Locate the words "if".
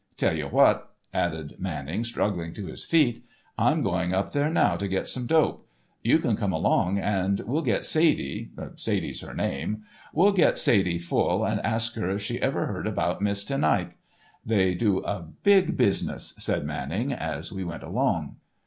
12.09-12.23